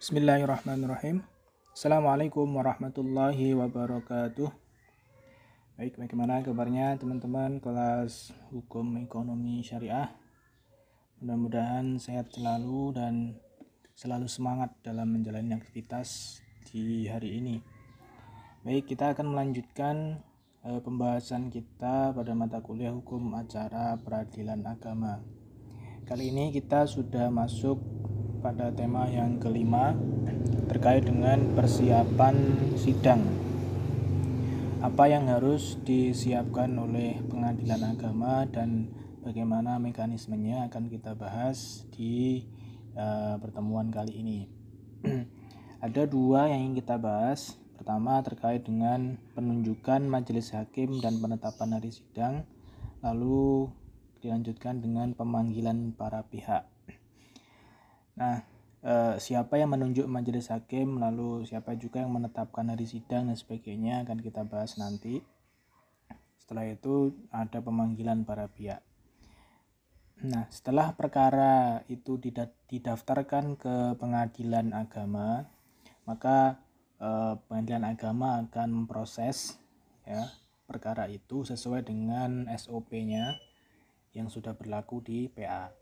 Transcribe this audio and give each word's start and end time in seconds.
Bismillahirrahmanirrahim. 0.00 1.20
Assalamualaikum 1.76 2.48
warahmatullahi 2.56 3.52
wabarakatuh. 3.52 4.48
Baik, 5.76 6.00
bagaimana 6.00 6.40
kabarnya 6.40 6.96
teman-teman 6.96 7.60
kelas 7.60 8.32
hukum 8.48 8.96
ekonomi 8.96 9.60
syariah? 9.60 10.08
Mudah-mudahan 11.20 12.00
sehat 12.00 12.32
selalu 12.32 12.96
dan 12.96 13.36
selalu 13.92 14.24
semangat 14.24 14.72
dalam 14.80 15.04
menjalani 15.12 15.52
aktivitas 15.52 16.40
di 16.72 17.04
hari 17.04 17.36
ini. 17.36 17.60
Baik, 18.64 18.88
kita 18.88 19.12
akan 19.12 19.36
melanjutkan 19.36 20.24
uh, 20.64 20.80
pembahasan 20.80 21.52
kita 21.52 22.16
pada 22.16 22.32
mata 22.32 22.64
kuliah 22.64 22.96
hukum 22.96 23.36
acara 23.36 24.00
peradilan 24.00 24.64
agama. 24.64 25.20
Kali 26.08 26.32
ini 26.32 26.56
kita 26.56 26.88
sudah 26.88 27.28
masuk 27.28 27.76
pada 28.40 28.72
tema 28.72 29.04
yang 29.12 29.36
kelima 29.36 29.92
terkait 30.66 31.04
dengan 31.04 31.52
persiapan 31.52 32.36
sidang. 32.80 33.20
Apa 34.80 35.12
yang 35.12 35.28
harus 35.28 35.76
disiapkan 35.84 36.72
oleh 36.80 37.20
pengadilan 37.28 37.92
agama 37.92 38.48
dan 38.48 38.88
bagaimana 39.20 39.76
mekanismenya 39.76 40.72
akan 40.72 40.88
kita 40.88 41.12
bahas 41.12 41.84
di 41.92 42.48
uh, 42.96 43.36
pertemuan 43.36 43.92
kali 43.92 44.24
ini. 44.24 44.40
Ada 45.84 46.08
dua 46.08 46.48
yang 46.48 46.72
ingin 46.72 46.80
kita 46.80 46.96
bahas. 46.96 47.60
Pertama 47.76 48.20
terkait 48.20 48.60
dengan 48.64 49.16
penunjukan 49.32 50.04
majelis 50.04 50.52
hakim 50.52 51.00
dan 51.00 51.16
penetapan 51.16 51.80
hari 51.80 51.88
sidang, 51.88 52.44
lalu 53.00 53.72
dilanjutkan 54.20 54.84
dengan 54.84 55.16
pemanggilan 55.16 55.96
para 55.96 56.20
pihak. 56.28 56.68
Nah, 58.20 58.44
eh, 58.84 59.14
siapa 59.16 59.56
yang 59.56 59.72
menunjuk 59.72 60.04
majelis 60.04 60.52
hakim, 60.52 61.00
lalu 61.00 61.48
siapa 61.48 61.72
juga 61.80 62.04
yang 62.04 62.12
menetapkan 62.12 62.68
hari 62.68 62.84
sidang 62.84 63.32
dan 63.32 63.36
sebagainya 63.40 64.04
akan 64.04 64.20
kita 64.20 64.44
bahas 64.44 64.76
nanti. 64.76 65.24
Setelah 66.36 66.68
itu 66.68 67.16
ada 67.32 67.64
pemanggilan 67.64 68.28
para 68.28 68.44
pihak. 68.52 68.84
Nah, 70.20 70.44
setelah 70.52 70.92
perkara 70.92 71.80
itu 71.88 72.20
didaftarkan 72.68 73.56
ke 73.56 73.96
pengadilan 73.96 74.76
agama, 74.76 75.48
maka 76.04 76.60
eh, 77.00 77.40
pengadilan 77.48 77.88
agama 77.88 78.44
akan 78.44 78.84
memproses 78.84 79.56
ya 80.04 80.28
perkara 80.68 81.08
itu 81.08 81.48
sesuai 81.48 81.88
dengan 81.88 82.44
SOP-nya 82.52 83.40
yang 84.12 84.28
sudah 84.28 84.52
berlaku 84.52 85.00
di 85.00 85.32
PA. 85.32 85.72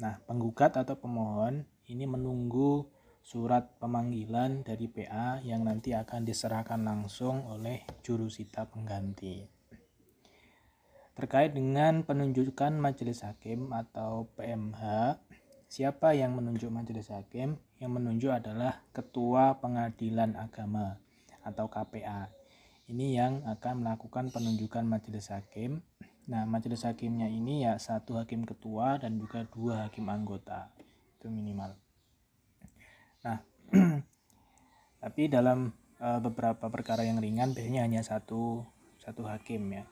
Nah, 0.00 0.18
penggugat 0.24 0.74
atau 0.80 0.96
pemohon 0.96 1.73
ini 1.88 2.08
menunggu 2.08 2.88
surat 3.24 3.76
pemanggilan 3.80 4.64
dari 4.64 4.88
PA 4.88 5.40
yang 5.40 5.64
nanti 5.64 5.96
akan 5.96 6.28
diserahkan 6.28 6.80
langsung 6.80 7.44
oleh 7.48 7.84
jurusita 8.04 8.68
pengganti. 8.68 9.44
Terkait 11.16 11.56
dengan 11.56 12.04
penunjukan 12.04 12.76
majelis 12.76 13.24
hakim 13.24 13.72
atau 13.72 14.28
PMH, 14.36 15.16
siapa 15.72 16.12
yang 16.12 16.36
menunjuk 16.36 16.68
majelis 16.68 17.08
hakim? 17.08 17.56
Yang 17.80 17.92
menunjuk 17.96 18.32
adalah 18.32 18.84
Ketua 18.92 19.56
Pengadilan 19.56 20.36
Agama 20.36 21.00
atau 21.44 21.68
KPA. 21.68 22.28
Ini 22.88 23.06
yang 23.16 23.32
akan 23.48 23.84
melakukan 23.84 24.28
penunjukan 24.28 24.84
majelis 24.84 25.32
hakim. 25.32 25.80
Nah, 26.28 26.48
majelis 26.48 26.84
hakimnya 26.84 27.28
ini 27.28 27.68
ya 27.68 27.76
satu 27.76 28.16
hakim 28.16 28.48
ketua 28.48 28.96
dan 28.96 29.20
juga 29.20 29.44
dua 29.52 29.88
hakim 29.88 30.08
anggota 30.08 30.72
itu 31.24 31.32
minimal. 31.32 31.72
Nah 33.24 33.40
tapi 35.02 35.32
dalam 35.32 35.72
uh, 35.96 36.20
beberapa 36.20 36.68
perkara 36.68 37.00
yang 37.08 37.16
ringan 37.16 37.56
biasanya 37.56 37.88
hanya 37.88 38.04
satu 38.04 38.60
satu 39.00 39.24
hakim 39.24 39.72
ya. 39.72 39.88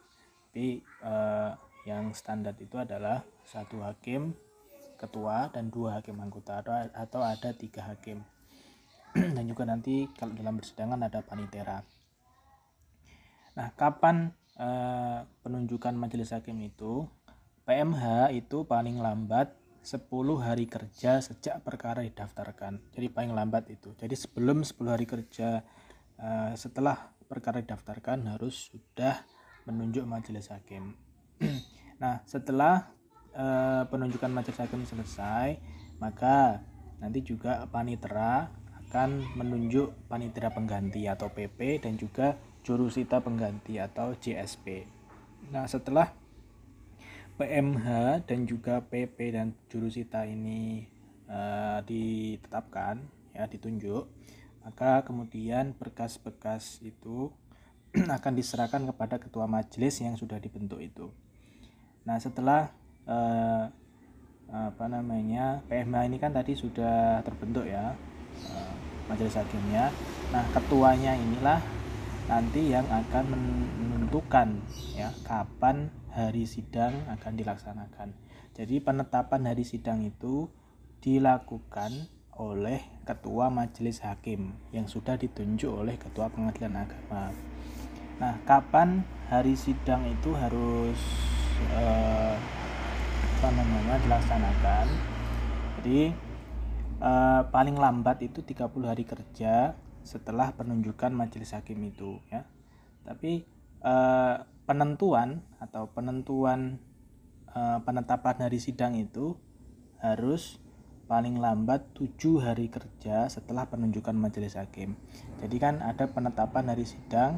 Tapi 0.53 0.85
uh, 1.01 1.57
yang 1.89 2.13
standar 2.13 2.53
itu 2.61 2.77
adalah 2.77 3.25
satu 3.49 3.81
hakim 3.81 4.37
ketua 5.01 5.49
dan 5.49 5.73
dua 5.73 5.99
hakim 5.99 6.21
anggota 6.21 6.61
atau, 6.61 6.77
atau 6.93 7.21
ada 7.25 7.57
tiga 7.57 7.89
hakim. 7.89 8.21
Dan 9.37 9.45
juga 9.45 9.67
nanti 9.67 10.09
kalau 10.15 10.33
dalam 10.33 10.57
persidangan 10.57 11.01
ada 11.05 11.21
panitera. 11.27 11.83
Nah 13.59 13.69
kapan 13.75 14.31
uh, 14.57 15.27
penunjukan 15.43 15.93
majelis 15.99 16.31
hakim 16.31 16.61
itu? 16.63 17.09
PMH 17.67 18.31
itu 18.37 18.63
paling 18.63 19.03
lambat 19.03 19.62
10 19.83 20.07
hari 20.39 20.71
kerja 20.71 21.19
sejak 21.19 21.61
perkara 21.67 22.07
didaftarkan. 22.07 22.79
Jadi 22.95 23.07
paling 23.11 23.35
lambat 23.35 23.67
itu. 23.69 23.95
Jadi 23.99 24.15
sebelum 24.15 24.63
10 24.63 24.79
hari 24.87 25.07
kerja 25.11 25.67
uh, 26.23 26.53
setelah 26.55 27.11
perkara 27.27 27.59
didaftarkan 27.59 28.31
harus 28.31 28.71
sudah 28.71 29.27
menunjuk 29.67 30.07
majelis 30.07 30.55
hakim. 30.55 30.95
nah, 32.03 32.23
setelah 32.23 32.95
uh, 33.35 33.83
penunjukan 33.91 34.31
majelis 34.31 34.63
hakim 34.63 34.87
selesai, 34.87 35.59
maka 35.99 36.63
nanti 37.03 37.27
juga 37.27 37.67
panitera 37.67 38.55
akan 38.87 39.35
menunjuk 39.41 40.07
panitera 40.07 40.53
pengganti 40.53 41.09
atau 41.09 41.33
PP 41.33 41.83
dan 41.83 41.97
juga 41.99 42.39
jurusita 42.63 43.19
pengganti 43.19 43.81
atau 43.83 44.15
JSP. 44.15 44.87
Nah, 45.51 45.67
setelah 45.67 46.22
PMH 47.43 48.23
dan 48.31 48.47
juga 48.47 48.79
PP 48.79 49.35
dan 49.35 49.51
jurusita 49.67 50.23
ini 50.23 50.87
uh, 51.27 51.83
ditetapkan 51.83 53.03
ya 53.35 53.51
ditunjuk 53.51 54.07
maka 54.63 55.03
kemudian 55.03 55.75
berkas-berkas 55.75 56.79
itu 56.87 57.35
akan 58.23 58.33
diserahkan 58.39 58.87
kepada 58.95 59.19
ketua 59.19 59.51
majelis 59.51 59.99
yang 59.99 60.15
sudah 60.15 60.39
dibentuk 60.39 60.79
itu. 60.79 61.11
Nah 62.07 62.23
setelah 62.23 62.71
uh, 63.11 63.67
apa 64.53 64.85
namanya 64.87 65.67
PMH 65.67 65.99
ini 66.07 66.17
kan 66.23 66.31
tadi 66.31 66.55
sudah 66.55 67.27
terbentuk 67.27 67.67
ya 67.67 67.99
uh, 68.55 68.75
majelis 69.11 69.35
hakimnya. 69.35 69.91
Nah 70.31 70.47
ketuanya 70.55 71.19
inilah 71.19 71.59
nanti 72.33 72.73
yang 72.73 72.89
akan 72.89 73.29
menentukan 73.29 74.57
ya 74.97 75.13
kapan 75.29 75.93
hari 76.17 76.49
sidang 76.49 77.05
akan 77.13 77.37
dilaksanakan. 77.37 78.17
Jadi 78.57 78.81
penetapan 78.81 79.53
hari 79.53 79.69
sidang 79.69 80.01
itu 80.01 80.49
dilakukan 81.05 81.93
oleh 82.41 82.81
ketua 83.05 83.53
majelis 83.53 84.01
hakim 84.01 84.57
yang 84.73 84.89
sudah 84.89 85.21
ditunjuk 85.21 85.69
oleh 85.69 86.01
ketua 86.01 86.33
pengadilan 86.33 86.89
agama. 86.89 87.37
Nah, 88.17 88.41
kapan 88.49 89.05
hari 89.29 89.53
sidang 89.53 90.09
itu 90.09 90.33
harus 90.33 90.97
eh, 91.69 92.37
apa 93.37 93.49
namanya 93.53 94.01
dilaksanakan? 94.09 94.87
Jadi 95.81 96.01
eh, 96.97 97.43
paling 97.53 97.77
lambat 97.77 98.25
itu 98.25 98.41
30 98.41 98.89
hari 98.89 99.05
kerja 99.05 99.77
setelah 100.03 100.55
penunjukan 100.55 101.11
majelis 101.15 101.55
hakim 101.55 101.83
itu 101.83 102.19
ya. 102.31 102.47
Tapi 103.03 103.43
eh, 103.83 104.37
penentuan 104.67 105.43
atau 105.59 105.91
penentuan 105.91 106.79
uh, 107.53 107.79
penetapan 107.85 108.49
hari 108.49 108.59
sidang 108.63 108.97
itu 108.97 109.37
harus 110.01 110.59
paling 111.07 111.37
lambat 111.39 111.85
tujuh 111.93 112.41
hari 112.41 112.73
kerja 112.73 113.29
setelah 113.29 113.69
penunjukan 113.69 114.17
majelis 114.17 114.57
hakim. 114.57 114.97
Jadi 115.45 115.57
kan 115.61 115.85
ada 115.85 116.09
penetapan 116.09 116.73
hari 116.73 116.89
sidang 116.89 117.37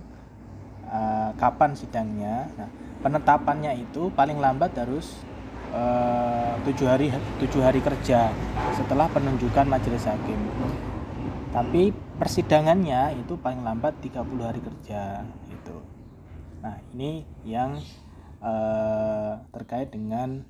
uh, 0.87 1.35
kapan 1.35 1.75
sidangnya. 1.75 2.49
Nah, 2.55 2.71
penetapannya 3.03 3.75
itu 3.83 4.15
paling 4.15 4.39
lambat 4.39 4.79
harus 4.79 5.19
uh, 5.75 6.55
tujuh 6.63 6.87
hari 6.87 7.11
tujuh 7.43 7.61
hari 7.65 7.83
kerja 7.83 8.31
setelah 8.79 9.11
penunjukan 9.11 9.67
majelis 9.67 10.07
hakim. 10.07 10.39
Tapi 11.55 11.95
persidangannya 12.19 13.15
itu 13.23 13.39
paling 13.39 13.63
lambat 13.63 14.03
30 14.03 14.27
hari 14.43 14.59
kerja 14.59 15.23
Nah, 16.65 16.81
ini 16.97 17.23
yang 17.45 17.77
uh, 18.41 19.37
terkait 19.53 19.93
dengan 19.93 20.43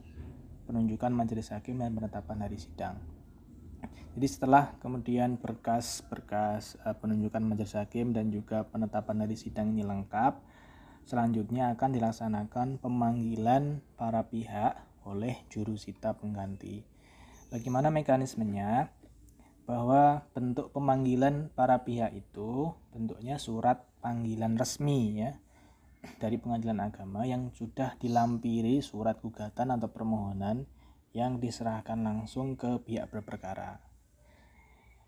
penunjukan 0.65 1.11
majelis 1.11 1.51
hakim 1.51 1.83
dan 1.83 1.91
penetapan 1.91 2.47
hari 2.47 2.55
sidang. 2.55 3.03
Jadi 4.15 4.27
setelah 4.31 4.79
kemudian 4.79 5.37
berkas-berkas 5.43 6.79
uh, 6.87 6.95
penunjukan 6.95 7.43
majelis 7.43 7.75
hakim 7.75 8.15
dan 8.15 8.31
juga 8.31 8.63
penetapan 8.63 9.27
hari 9.27 9.35
sidang 9.35 9.75
ini 9.75 9.83
lengkap, 9.83 10.39
selanjutnya 11.03 11.75
akan 11.75 11.91
dilaksanakan 11.99 12.79
pemanggilan 12.79 13.83
para 13.99 14.23
pihak 14.31 14.79
oleh 15.03 15.43
jurusita 15.51 16.15
pengganti. 16.15 16.87
Bagaimana 17.51 17.91
mekanismenya? 17.91 19.04
Bahwa 19.65 20.29
bentuk 20.37 20.71
pemanggilan 20.77 21.49
para 21.57 21.83
pihak 21.83 22.13
itu 22.13 22.73
bentuknya 22.93 23.41
surat 23.41 23.81
panggilan 24.05 24.61
resmi 24.61 25.25
ya 25.25 25.33
dari 26.21 26.37
pengadilan 26.37 26.85
agama 26.85 27.25
yang 27.25 27.49
sudah 27.57 27.97
dilampiri 27.97 28.85
surat 28.85 29.17
gugatan 29.25 29.73
atau 29.73 29.89
permohonan 29.89 30.69
yang 31.17 31.41
diserahkan 31.41 31.97
langsung 32.05 32.59
ke 32.59 32.83
pihak 32.83 33.09
berperkara. 33.09 33.81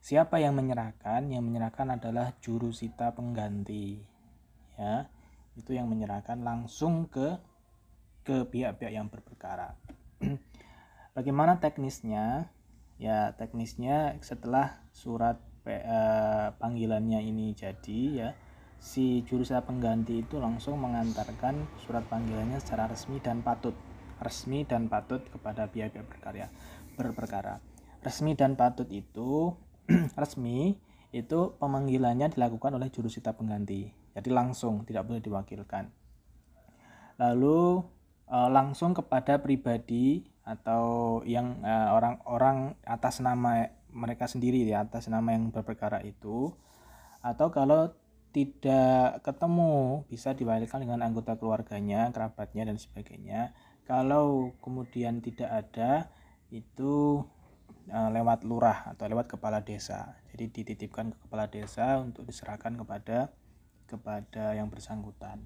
siapa 0.01 0.39
yang 0.39 0.55
menyerahkan? 0.55 1.27
Yang 1.29 1.45
menyerahkan 1.51 1.99
adalah 1.99 2.33
jurusita 2.39 3.11
pengganti 3.11 3.99
ya. 4.79 5.11
Itu 5.59 5.75
yang 5.75 5.91
menyerahkan 5.91 6.41
langsung 6.47 7.11
ke 7.11 7.37
ke 8.23 8.47
pihak-pihak 8.47 8.93
yang 8.95 9.11
berperkara. 9.11 9.75
Bagaimana 11.17 11.59
teknisnya 11.59 12.51
ya 12.97 13.37
teknisnya 13.37 14.17
setelah 14.25 14.81
surat 14.93 15.37
eh, 15.69 16.49
panggilannya 16.57 17.21
ini 17.21 17.53
jadi 17.53 18.01
ya 18.13 18.31
si 18.77 19.25
jurusita 19.25 19.65
pengganti 19.65 20.25
itu 20.25 20.39
langsung 20.39 20.81
mengantarkan 20.81 21.67
surat 21.85 22.05
panggilannya 22.07 22.61
secara 22.61 22.89
resmi 22.89 23.19
dan 23.21 23.41
patut. 23.41 23.75
Resmi 24.17 24.65
dan 24.65 24.89
patut 24.89 25.21
kepada 25.29 25.69
pihak-pihak 25.69 26.09
berkarya 26.09 26.49
berperkara. 26.97 27.61
Resmi 28.01 28.33
dan 28.33 28.57
patut 28.57 28.89
itu 28.89 29.53
resmi 30.21 30.81
itu 31.13 31.53
pemanggilannya 31.61 32.33
dilakukan 32.33 32.77
oleh 32.77 32.89
jurusita 32.89 33.37
pengganti. 33.37 33.93
Jadi 34.17 34.29
langsung 34.33 34.89
tidak 34.89 35.05
boleh 35.05 35.21
diwakilkan. 35.21 35.93
Lalu 37.21 37.85
eh, 38.31 38.49
langsung 38.51 38.95
kepada 38.95 39.43
pribadi 39.43 40.27
atau 40.47 41.21
yang 41.27 41.63
eh, 41.67 41.89
orang-orang 41.91 42.79
atas 42.87 43.19
nama 43.19 43.67
mereka 43.91 44.29
sendiri 44.29 44.63
di 44.63 44.77
atas 44.77 45.09
nama 45.09 45.33
yang 45.33 45.51
berperkara 45.51 46.05
itu 46.05 46.53
atau 47.25 47.49
kalau 47.51 47.91
tidak 48.37 49.25
ketemu 49.25 50.05
bisa 50.13 50.37
diwakilkan 50.37 50.85
dengan 50.85 51.01
anggota 51.09 51.41
keluarganya, 51.41 52.13
kerabatnya 52.13 52.69
dan 52.69 52.77
sebagainya. 52.77 53.57
Kalau 53.89 54.53
kemudian 54.61 55.25
tidak 55.25 55.49
ada 55.49 56.13
itu 56.53 57.25
e, 57.89 57.97
lewat 57.97 58.45
lurah 58.45 58.93
atau 58.93 59.09
lewat 59.09 59.33
kepala 59.33 59.65
desa. 59.65 60.21
Jadi 60.37 60.53
dititipkan 60.53 61.17
ke 61.17 61.19
kepala 61.25 61.49
desa 61.49 61.97
untuk 61.97 62.29
diserahkan 62.29 62.77
kepada 62.77 63.33
kepada 63.89 64.53
yang 64.53 64.69
bersangkutan. 64.69 65.41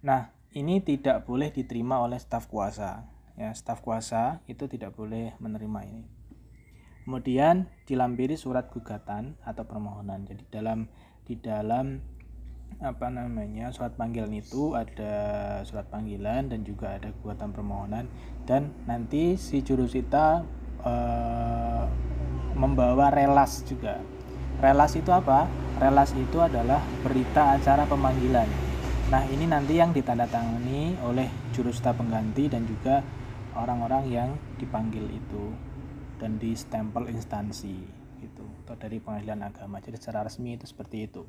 Nah, 0.00 0.32
ini 0.56 0.80
tidak 0.80 1.28
boleh 1.28 1.52
diterima 1.52 2.00
oleh 2.00 2.16
staf 2.16 2.48
kuasa. 2.48 3.04
Ya, 3.36 3.52
staf 3.52 3.84
kuasa 3.84 4.40
itu 4.48 4.64
tidak 4.64 4.96
boleh 4.96 5.36
menerima 5.36 5.80
ini. 5.84 6.08
Kemudian 7.04 7.68
dilampiri 7.84 8.40
surat 8.40 8.72
gugatan 8.72 9.36
atau 9.44 9.68
permohonan. 9.68 10.24
Jadi 10.24 10.48
dalam 10.48 10.88
di 11.28 11.36
dalam 11.36 12.00
apa 12.80 13.08
namanya 13.12 13.70
surat 13.70 13.94
panggilan 13.94 14.32
itu 14.32 14.74
ada 14.74 15.14
surat 15.68 15.86
panggilan 15.86 16.50
dan 16.50 16.66
juga 16.66 16.98
ada 16.98 17.14
gugatan 17.22 17.54
permohonan 17.54 18.10
dan 18.44 18.74
nanti 18.84 19.38
si 19.38 19.62
jurusita 19.62 20.44
e, 20.82 20.92
membawa 22.58 23.08
relas 23.14 23.64
juga 23.64 24.02
relas 24.60 24.92
itu 24.92 25.08
apa 25.08 25.48
relas 25.78 26.12
itu 26.18 26.36
adalah 26.42 26.82
berita 27.00 27.56
acara 27.56 27.88
pemanggilan 27.88 28.65
nah 29.06 29.22
ini 29.30 29.46
nanti 29.46 29.78
yang 29.78 29.94
ditandatangani 29.94 30.98
oleh 31.06 31.30
jurusita 31.54 31.94
pengganti 31.94 32.50
dan 32.50 32.66
juga 32.66 33.06
orang-orang 33.54 34.04
yang 34.10 34.28
dipanggil 34.58 35.06
itu 35.08 35.54
dan 36.18 36.36
di 36.42 36.52
stempel 36.58 37.08
instansi 37.08 37.76
gitu 38.20 38.44
atau 38.64 38.74
dari 38.76 38.98
pengadilan 38.98 39.46
agama. 39.46 39.80
Jadi 39.80 39.96
secara 40.00 40.26
resmi 40.26 40.56
itu 40.56 40.66
seperti 40.66 41.06
itu. 41.06 41.22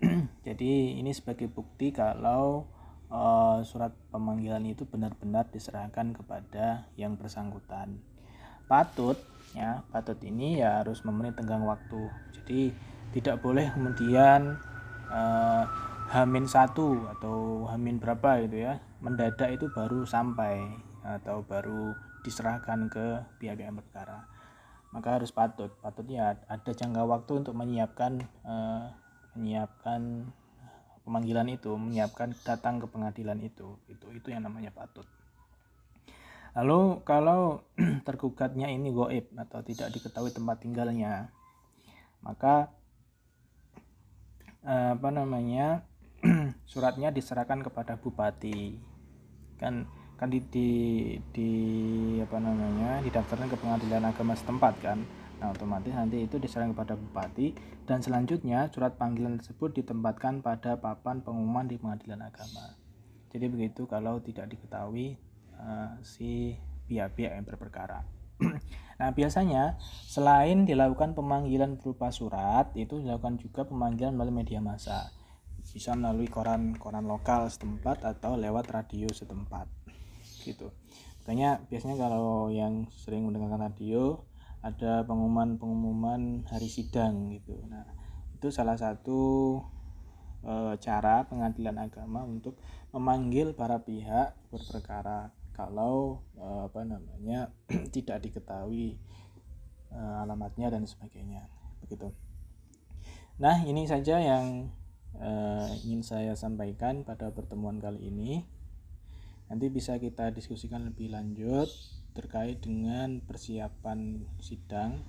Jadi 0.46 1.00
ini 1.00 1.10
sebagai 1.10 1.48
bukti 1.48 1.90
kalau 1.90 2.68
uh, 3.08 3.64
surat 3.64 3.92
pemanggilan 4.12 4.62
itu 4.68 4.84
benar-benar 4.84 5.48
diserahkan 5.48 6.12
kepada 6.12 6.86
yang 7.00 7.16
bersangkutan. 7.16 7.98
Patut 8.66 9.16
ya 9.54 9.86
patut 9.88 10.18
ini 10.20 10.60
ya 10.60 10.84
harus 10.84 11.00
memenuhi 11.02 11.32
tenggang 11.32 11.64
waktu. 11.64 12.12
Jadi 12.36 12.70
tidak 13.16 13.40
boleh 13.40 13.72
kemudian 13.72 14.60
uh, 15.08 15.64
hamin 16.10 16.46
satu 16.46 17.10
atau 17.18 17.66
hamin 17.70 17.98
berapa 17.98 18.46
gitu 18.46 18.62
ya 18.62 18.78
mendadak 19.02 19.50
itu 19.54 19.66
baru 19.74 20.06
sampai 20.06 20.66
atau 21.02 21.42
baru 21.46 21.94
diserahkan 22.22 22.90
ke 22.90 23.06
pihak 23.38 23.62
yang 23.62 23.78
berkara 23.78 24.26
maka 24.90 25.18
harus 25.18 25.30
patut 25.34 25.70
patutnya 25.82 26.38
ada 26.46 26.70
jangka 26.72 27.02
waktu 27.06 27.42
untuk 27.44 27.54
menyiapkan 27.58 28.22
uh, 28.46 28.90
menyiapkan 29.36 30.32
pemanggilan 31.06 31.46
itu 31.54 31.70
menyiapkan 31.78 32.34
datang 32.42 32.82
ke 32.82 32.90
pengadilan 32.90 33.38
itu. 33.38 33.78
Itu 33.86 34.10
itu 34.10 34.34
yang 34.34 34.42
namanya 34.42 34.74
patut. 34.74 35.06
Lalu 36.58 37.06
kalau 37.06 37.62
tergugatnya 38.08 38.66
ini 38.66 38.90
goib 38.90 39.30
atau 39.38 39.62
tidak 39.62 39.94
diketahui 39.94 40.34
tempat 40.34 40.58
tinggalnya 40.66 41.30
maka 42.24 42.74
uh, 44.66 44.98
apa 44.98 45.08
namanya 45.14 45.86
suratnya 46.70 47.12
diserahkan 47.12 47.60
kepada 47.64 47.96
bupati. 48.00 48.80
Kan 49.60 49.88
kan 50.16 50.32
di, 50.32 50.40
di, 50.48 50.70
di 51.36 51.50
apa 52.24 52.40
namanya 52.40 53.04
didaftarkan 53.04 53.52
ke 53.52 53.56
pengadilan 53.60 54.04
agama 54.08 54.32
setempat 54.32 54.74
kan? 54.80 54.98
Nah 55.36 55.52
otomatis 55.52 55.92
nanti 55.92 56.24
itu 56.24 56.40
diserahkan 56.40 56.72
kepada 56.72 56.96
bupati 56.96 57.52
dan 57.84 58.00
selanjutnya 58.00 58.72
surat 58.72 58.96
panggilan 58.96 59.36
tersebut 59.36 59.76
ditempatkan 59.76 60.40
pada 60.40 60.80
papan 60.80 61.20
pengumuman 61.20 61.68
di 61.68 61.76
pengadilan 61.76 62.24
agama. 62.24 62.80
Jadi 63.28 63.46
begitu 63.52 63.84
kalau 63.84 64.16
tidak 64.24 64.48
diketahui 64.48 65.20
uh, 65.60 66.00
si 66.00 66.56
pihak-pihak 66.88 67.36
yang 67.36 67.44
berperkara. 67.44 68.04
Nah 68.96 69.12
biasanya 69.12 69.76
selain 70.08 70.64
dilakukan 70.64 71.12
pemanggilan 71.12 71.76
berupa 71.76 72.08
surat 72.08 72.72
itu 72.72 72.96
dilakukan 72.96 73.36
juga 73.36 73.68
pemanggilan 73.68 74.16
melalui 74.16 74.40
media 74.40 74.64
massa 74.64 75.12
bisa 75.76 75.92
melalui 75.92 76.24
koran-koran 76.24 77.04
lokal 77.04 77.52
setempat 77.52 78.00
atau 78.00 78.40
lewat 78.40 78.72
radio 78.72 79.12
setempat. 79.12 79.68
Gitu. 80.40 80.72
Makanya 81.20 81.68
biasanya 81.68 82.00
kalau 82.00 82.48
yang 82.48 82.88
sering 82.88 83.28
mendengarkan 83.28 83.68
radio 83.68 84.24
ada 84.64 85.04
pengumuman-pengumuman 85.04 86.48
hari 86.48 86.72
sidang 86.72 87.28
gitu. 87.28 87.60
Nah 87.68 87.84
itu 88.32 88.48
salah 88.48 88.80
satu 88.80 89.20
e, 90.40 90.80
cara 90.80 91.28
pengadilan 91.28 91.76
agama 91.76 92.24
untuk 92.24 92.56
memanggil 92.96 93.52
para 93.52 93.84
pihak 93.84 94.32
berperkara 94.48 95.28
kalau 95.52 96.24
e, 96.40 96.46
apa 96.72 96.88
namanya 96.88 97.52
tidak 97.94 98.24
diketahui 98.24 98.96
e, 99.92 99.98
alamatnya 100.24 100.72
dan 100.72 100.88
sebagainya. 100.88 101.52
Begitu. 101.84 102.16
Nah 103.36 103.60
ini 103.68 103.84
saja 103.84 104.16
yang 104.16 104.72
e, 105.16 105.32
ingin 105.88 106.02
saya 106.04 106.32
sampaikan 106.36 107.02
pada 107.02 107.32
pertemuan 107.32 107.80
kali 107.80 108.12
ini 108.12 108.44
Nanti 109.46 109.70
bisa 109.70 110.02
kita 110.02 110.34
diskusikan 110.34 110.90
lebih 110.90 111.14
lanjut 111.14 111.70
terkait 112.18 112.58
dengan 112.58 113.22
persiapan 113.22 114.26
sidang. 114.42 115.06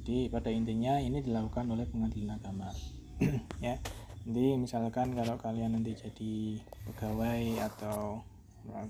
Jadi 0.00 0.32
pada 0.32 0.48
intinya 0.48 0.96
ini 1.00 1.20
dilakukan 1.20 1.68
oleh 1.68 1.84
pengadilan 1.88 2.40
agama. 2.40 2.72
ya. 3.64 3.76
Jadi 4.24 4.56
misalkan 4.56 5.12
kalau 5.12 5.36
kalian 5.36 5.76
nanti 5.76 5.92
jadi 6.00 6.56
pegawai 6.88 7.68
atau 7.68 8.24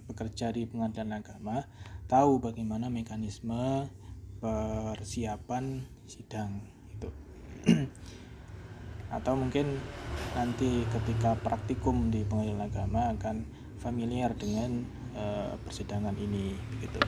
bekerja 0.07 0.55
di 0.55 0.71
pengadilan 0.71 1.19
agama, 1.19 1.67
tahu 2.07 2.39
bagaimana 2.39 2.87
mekanisme 2.87 3.91
persiapan 4.39 5.83
sidang 6.07 6.63
itu. 6.95 7.11
atau 9.15 9.39
mungkin 9.39 9.79
nanti 10.35 10.83
ketika 10.91 11.39
praktikum 11.39 12.11
di 12.11 12.27
pengadilan 12.27 12.67
agama 12.67 13.15
akan 13.15 13.47
familiar 13.79 14.35
dengan 14.35 14.83
uh, 15.15 15.55
persidangan 15.63 16.15
ini 16.19 16.59
begitu. 16.75 16.99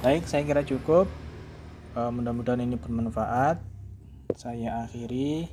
Baik, 0.00 0.30
saya 0.30 0.46
kira 0.46 0.62
cukup. 0.62 1.10
Uh, 1.98 2.10
mudah-mudahan 2.14 2.62
ini 2.62 2.78
bermanfaat. 2.78 3.58
Saya 4.38 4.86
akhiri 4.86 5.50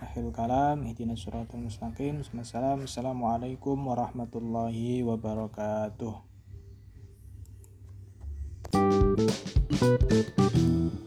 akhirul 0.00 0.32
kalam 0.32 0.88
ihdinas 0.88 1.20
siratal 1.20 1.60
mustaqim. 1.60 2.24
Assalamualaikum 2.24 3.76
warahmatullahi 3.76 5.04
wabarakatuh. 5.04 6.32
Thank 8.74 10.10
you. 10.98 11.03